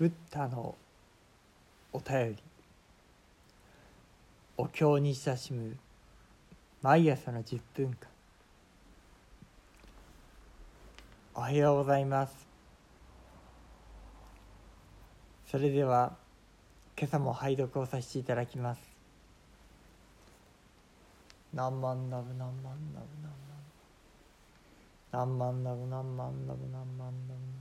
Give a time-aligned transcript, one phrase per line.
[0.00, 0.74] ブッダの
[1.92, 2.36] お便り。
[4.56, 5.76] お経に親しむ
[6.80, 8.08] 毎朝の10分間。
[11.34, 12.32] おはようございます。
[15.50, 16.16] それでは
[16.98, 18.80] 今朝も拝読をさせていただきます。
[21.52, 23.06] 何万ナブ何万ナブ
[25.12, 25.34] 何万ナブ。
[25.34, 27.59] 何万ナブ何万ナブ何万ナブ。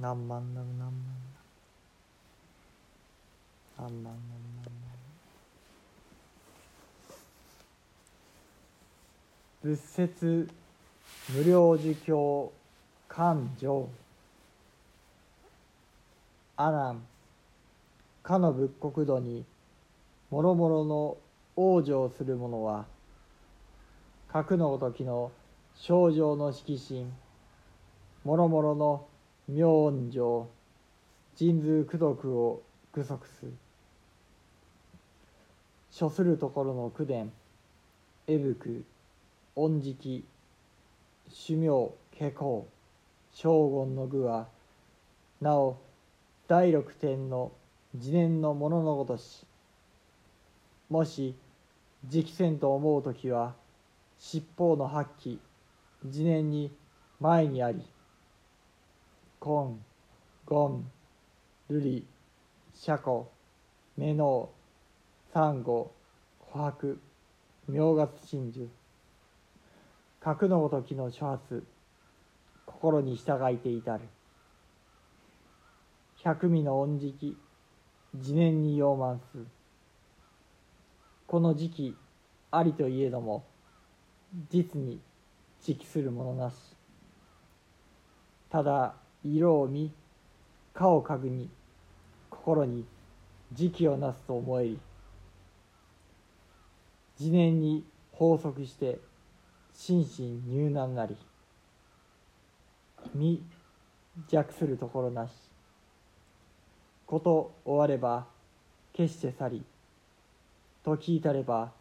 [0.00, 0.92] 何万ナブ何万ナ
[3.80, 4.16] ブ何万ナブ
[4.62, 4.94] 何万
[9.62, 10.48] 仏説
[11.34, 12.52] 無料儒教
[13.08, 13.88] 勘定
[16.56, 17.00] 阿南
[18.22, 19.44] かの仏国土に
[20.30, 21.16] もろもろの
[21.56, 22.84] 往生する者は
[24.28, 25.30] 核のごときの
[25.76, 27.12] 症状の色心
[28.24, 29.06] もろもろの
[29.46, 30.48] 明恩情
[31.36, 32.62] 神通功徳を
[32.92, 33.46] 具足す。
[35.98, 37.30] 処するところの口伝
[38.26, 38.84] 絵福
[39.54, 40.24] 恩食
[41.28, 41.68] 主名
[42.18, 42.66] 下校
[43.32, 44.48] 将軍の具は。
[45.42, 45.76] なお
[46.48, 47.52] 第六天の
[47.92, 49.44] 自念のもののごとし。
[50.88, 51.34] もし
[52.10, 53.54] 直線と思う時は
[54.18, 55.38] 七方の発揮
[56.02, 56.70] 自念に
[57.20, 57.93] 前にあり。
[59.44, 59.78] 金
[60.48, 60.90] 権
[61.68, 62.06] 瑠璃
[62.72, 63.30] 車庫
[63.94, 64.48] 目の
[65.34, 65.92] サンゴ
[66.50, 66.96] 琥珀
[67.68, 68.68] 明月真珠。
[70.18, 71.62] 格のごときの諸発
[72.64, 74.04] 心に従いて至る。
[76.22, 77.36] 百味の恩食
[78.14, 79.44] 自念に用満す。
[81.26, 81.96] この時期
[82.50, 83.44] ありといえども
[84.50, 85.02] 実に
[85.62, 86.54] 時期するものなし。
[88.48, 89.92] ただ色を見
[90.74, 91.48] 顔を嗅ぐに
[92.30, 92.84] 心に
[93.52, 94.78] 時期をなすと思えり
[97.18, 98.98] 自念に法則して
[99.72, 101.16] 心身入難なり
[103.14, 103.42] 身
[104.28, 105.32] 弱するところなし。
[107.06, 108.26] こと終われば
[108.92, 109.64] 決して去り
[110.84, 111.72] 時至れば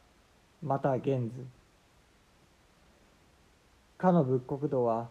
[0.61, 1.45] また現ず。
[3.97, 5.07] かの仏国土は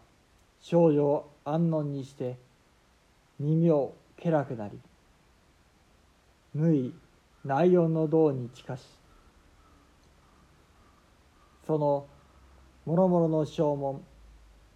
[0.63, 2.37] 少女を安穏にして
[3.37, 4.79] 二名気楽なり
[6.55, 6.93] 無意
[7.43, 8.81] 内容の道に近し
[11.67, 12.05] その
[12.85, 14.01] もろもろの正門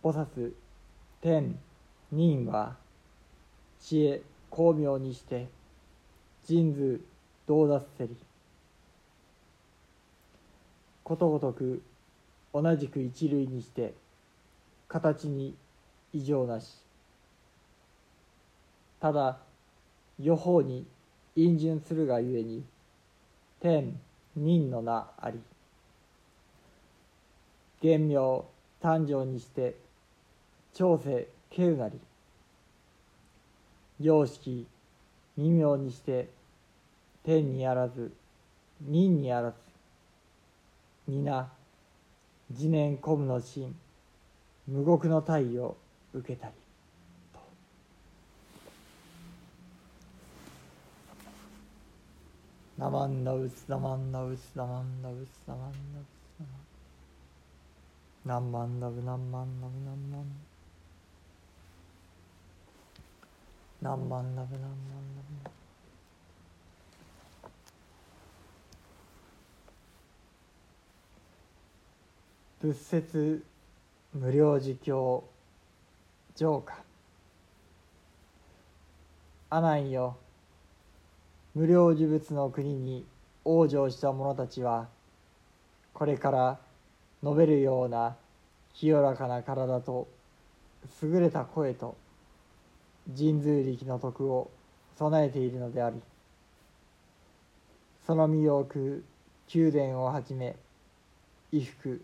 [0.04, 0.52] 菩薩
[1.22, 1.58] 天
[2.12, 2.76] 人は
[3.80, 5.48] 知恵巧妙にして
[6.46, 7.02] 人図
[7.48, 8.18] 道脱せり
[11.06, 11.82] ことごとく
[12.54, 13.94] 同じく一類にして
[14.90, 15.56] 形に
[16.14, 16.78] 異常なし。
[19.00, 19.38] ただ
[20.20, 20.86] 予報に
[21.36, 22.64] 陰順するがゆえに
[23.60, 24.00] 天
[24.36, 25.40] 人の名あり。
[27.82, 28.16] 原名
[28.82, 29.76] 誕生にして
[30.74, 32.00] 長世敬うなり。
[34.00, 34.68] 様式
[35.36, 36.30] 未明にして
[37.24, 38.12] 天にあらず
[38.82, 39.58] 人にあらず。
[41.08, 41.50] 皆
[42.50, 43.74] 自念古無の心
[44.68, 45.78] 無極の体を
[46.18, 46.54] 受けたり。
[47.34, 47.40] と
[52.78, 56.68] 「ナマンナウスナマンナウスナマンナウスナマンナウスナマン」
[58.28, 60.26] 何万ナブ何万ナブ何万
[63.82, 64.70] 何万ナブ何万
[65.16, 65.50] ナ
[72.60, 73.46] ブ仏説
[74.14, 75.24] 無料儒教
[76.38, 76.76] 浄化。
[79.50, 80.18] 阿南よ。
[81.56, 83.08] 無料呪物の国に
[83.44, 84.88] 往生した者たちは
[85.96, 86.60] これから
[87.24, 88.16] 述べるような
[88.76, 90.08] 清らかな体と
[91.02, 91.98] 優れた声と
[93.18, 94.52] 神通力の徳を
[94.96, 96.00] 備えているのであり
[98.06, 99.04] その身を置く
[99.52, 100.56] 宮殿をはじめ
[101.50, 102.00] 衣服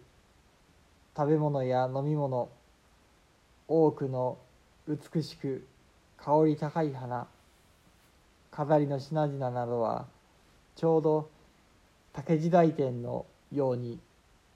[1.16, 2.50] 食べ物や飲み物
[3.68, 4.38] 多くの
[4.88, 5.66] 美しく
[6.18, 7.28] 香り高い花
[8.52, 10.06] 飾りの品々などは
[10.76, 11.30] ちょうど
[12.14, 14.00] 竹時代店のように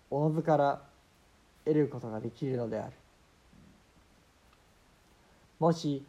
[0.09, 0.81] おのずから
[1.65, 2.94] 得ることができるのである。
[5.60, 6.03] もし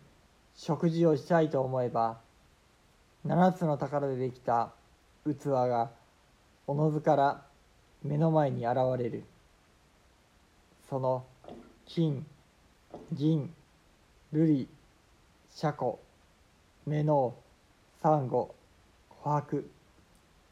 [0.55, 2.19] 食事をしたいと思えば
[3.25, 4.73] 七つの宝でできた
[5.27, 5.91] 器が
[6.67, 7.43] おのずから
[8.03, 9.25] 目の前に現れる。
[10.89, 11.25] その
[11.87, 12.27] 金
[13.13, 13.53] 銀
[14.33, 14.69] 瑠璃
[15.51, 15.99] 車庫
[16.87, 17.35] 目の
[18.03, 18.55] サンゴ
[19.25, 19.65] 琥珀。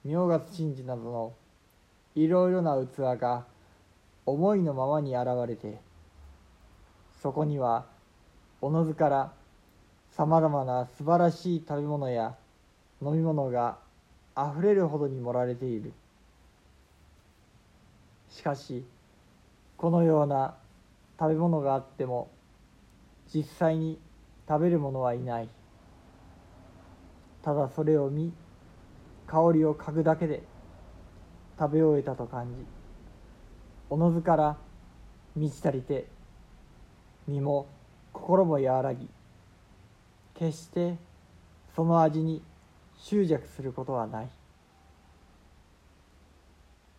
[0.04, 1.32] 明月真珠などの
[2.14, 3.44] いろいろな器が
[4.24, 5.78] 思いのままに現れて
[7.20, 7.86] そこには
[8.60, 9.32] おのずから
[10.12, 12.36] さまざまな素晴らしい食べ物や
[13.02, 13.78] 飲み物が
[14.34, 15.92] あふれるほどに盛られている。
[18.30, 18.84] しかし
[19.76, 20.54] このような
[21.18, 22.30] 食べ物があっても
[23.32, 23.98] 実際に
[24.48, 25.48] 食べる者はいない。
[27.42, 28.32] ただそれを見
[29.26, 30.42] 香りを嗅ぐだけで
[31.58, 32.66] 食べ終えたと感じ
[33.88, 34.56] おのずから
[35.36, 36.06] 満ち足りて
[37.28, 37.66] 身も
[38.12, 39.08] 心も和らぎ
[40.34, 40.96] 決して
[41.74, 42.42] その味に
[42.98, 44.28] 執着することはない。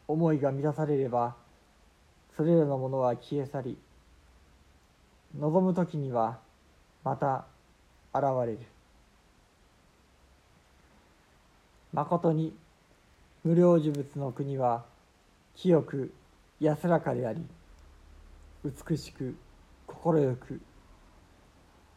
[0.08, 1.36] 思いが満たされれば
[2.38, 3.78] それらのものは消え去り
[5.36, 6.40] 望む時には
[7.04, 7.46] また
[8.14, 8.60] 現れる。
[11.94, 12.56] まことに
[13.44, 14.84] 無量寿仏の国は
[15.56, 16.14] 清く
[16.60, 17.42] 安らかであり
[18.64, 19.36] 美しく
[19.88, 20.62] 快く。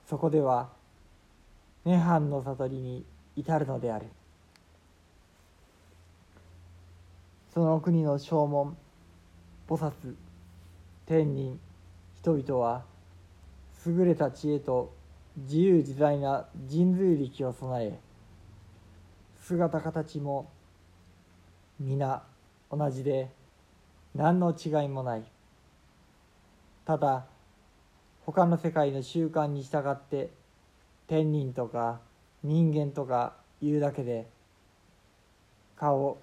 [0.09, 0.69] そこでは
[1.85, 3.05] 涅槃の悟りに
[3.37, 4.07] 至るのである。
[7.53, 8.77] その国の正門
[9.69, 10.15] 菩薩
[11.07, 11.59] 天人
[12.23, 12.85] 人々は
[13.87, 14.93] 優れた知恵と
[15.37, 17.99] 自由自在な神髄力を備え
[19.41, 20.51] 姿形も
[21.79, 22.23] 皆
[22.71, 23.31] 同じで
[24.15, 25.25] 何の違いもない。
[26.85, 27.25] ただ
[28.27, 30.31] 他の世界の習慣に従って
[31.07, 32.01] 天人とか
[32.43, 34.29] 人間とか言うだけで
[35.77, 36.19] 顔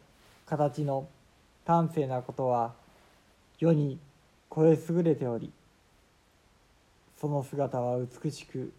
[0.45, 1.07] 形の
[1.65, 2.73] 端正なことは
[3.59, 3.99] 世に
[4.53, 5.51] 超え優れており
[7.19, 8.71] その姿は美しく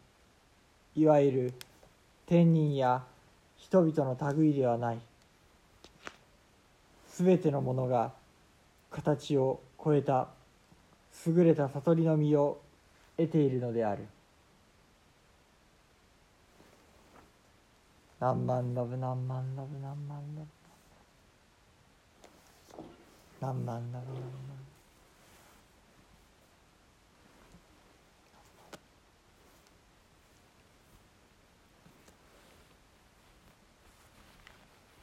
[0.94, 1.54] いわゆる
[2.26, 3.02] 天人や
[3.56, 4.98] 人々の類ではない。
[7.10, 8.12] すべてのものが
[8.90, 10.28] 形を超えた
[11.26, 12.60] 優れた悟りの実を
[13.16, 14.06] 得ているのである。
[18.20, 20.58] 何万ラブ何万ラブ何万ラブ。
[23.40, 24.57] 何万ラブ何万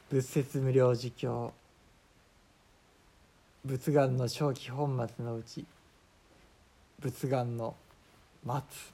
[0.08, 1.52] 仏説無料儒教
[3.64, 5.64] 仏願の正気本末のうち
[7.00, 7.74] 仏願の
[8.44, 8.92] 待つ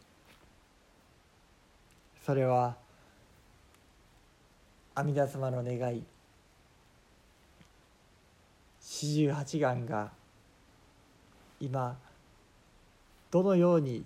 [2.25, 2.77] それは
[4.95, 6.03] 阿弥陀様の願い
[8.81, 10.11] 四十八願が
[11.61, 11.97] 今
[13.31, 14.05] どのように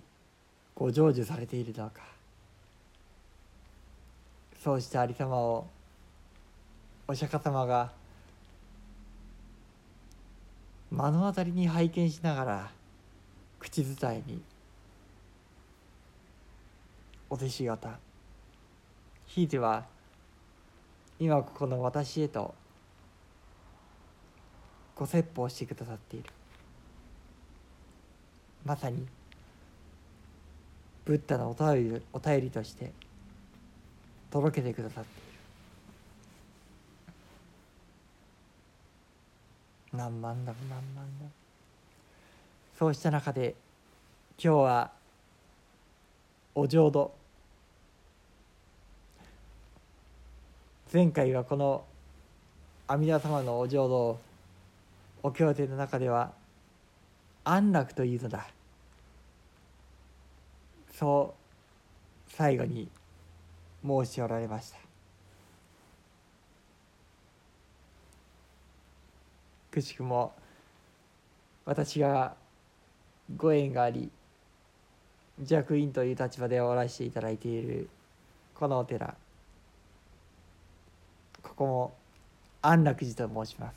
[0.75, 2.01] ご成就されているのか。
[4.63, 5.67] そうしたありさまを
[7.09, 7.91] お釈迦様が
[10.91, 12.71] 目の当たりに拝見しながら
[13.59, 14.41] 口伝えに
[17.29, 17.99] お弟子方
[19.25, 19.85] ひいては
[21.19, 22.53] 今ここの私へと
[24.95, 26.29] ご説法してくださっている。
[28.65, 29.05] まさに
[31.05, 32.91] ブッダのお便りお便りとして
[34.29, 35.26] 届けてくださっている。
[39.97, 41.25] 何万だ何万だ
[42.77, 43.55] そうした中で
[44.37, 44.91] 今日は
[46.53, 47.11] お浄土。
[50.93, 51.83] 前回はこの
[52.87, 54.19] 阿弥陀様のお浄土を
[55.23, 56.31] お経典の中では
[57.43, 58.47] 安楽というのだ。
[60.93, 61.35] そ
[62.29, 62.87] う最後に
[63.85, 64.86] 申しおられました。
[69.77, 70.33] くしくも
[71.65, 72.35] 私が
[73.35, 74.09] ご縁があり
[75.39, 77.87] 弱院という立場でおらせていただいている
[78.55, 79.13] このお寺
[81.43, 81.93] ここも
[82.63, 83.75] 安楽寺と申します。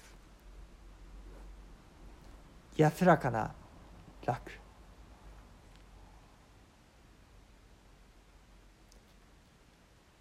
[2.77, 3.53] 安らかな
[4.25, 4.53] 楽。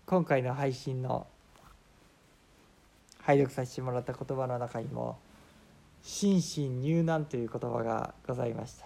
[0.05, 1.25] 今回の配信の
[3.21, 5.17] 拝読させてもらった言葉の中にも
[6.01, 8.85] 心身入難という言葉がございました。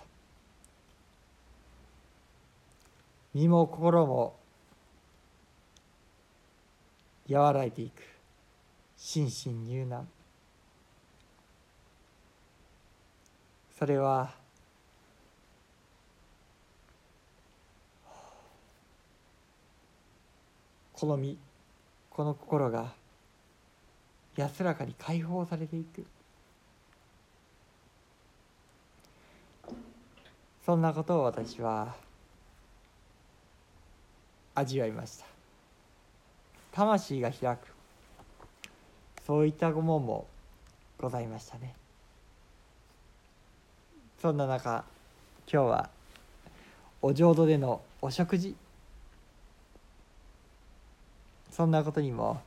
[3.34, 4.36] 身も心も
[7.30, 8.02] 和らいでいく。
[8.98, 10.08] 心身入難。
[13.78, 14.34] それは
[20.94, 21.38] この身
[22.10, 22.94] この心が
[24.38, 26.06] 安らかに解放されていく。
[30.66, 31.94] そんなことを私は
[34.56, 35.26] 味わいました。
[36.72, 37.68] 魂が開く。
[39.26, 40.26] そういったご門も
[40.98, 41.76] ございましたね。
[44.22, 44.86] そんな中
[45.52, 45.90] 今日は
[47.02, 48.56] お浄土でのお食事。
[51.52, 52.42] そんなことにも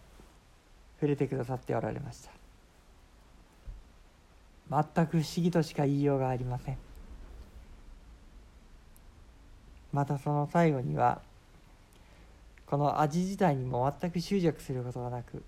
[0.97, 2.27] 触れてくださっておられまし
[4.71, 4.85] た。
[4.95, 6.86] 全く不思議としか言いようがありません。
[9.97, 11.23] またその最後には
[12.67, 15.43] この味自体にも全く執着することがなく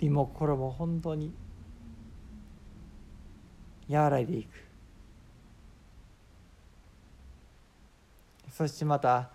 [0.00, 1.32] 身も心も本当に
[3.88, 4.48] 和らいでいく。
[8.50, 9.30] そしてまた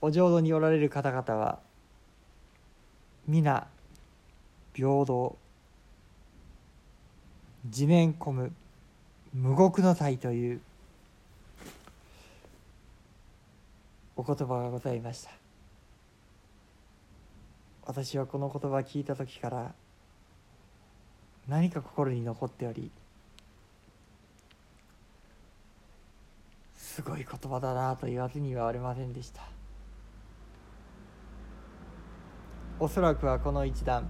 [0.00, 1.60] お浄土におられる方々は
[3.28, 3.68] 皆
[4.74, 5.38] 平等
[7.70, 8.52] 地面込む
[9.38, 10.60] 無極の体という
[14.16, 15.30] お言葉がございました。
[17.84, 19.74] 私はこの言葉聞いた時から
[21.46, 22.90] 何か心に残っており
[26.74, 29.42] すごい言葉だなと言わずにはありませんでした。
[32.80, 34.08] おそらくはこの一段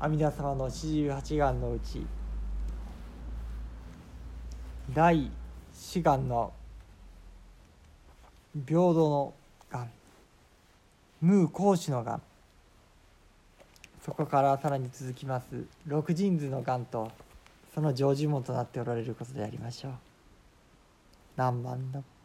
[0.00, 2.06] 阿弥陀様の四十八願のうち
[4.98, 5.30] 第
[5.72, 6.52] 四願の
[8.66, 9.32] 平等の
[9.70, 9.88] 眼
[11.20, 12.20] 無孔子の眼
[14.04, 15.66] そこからさらに続きます。
[15.86, 17.12] 六神図の眼と
[17.72, 19.92] その成就門となっておられることでありましょう。
[21.36, 22.02] 何万の？